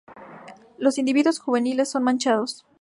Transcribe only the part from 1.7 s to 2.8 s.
son manchados.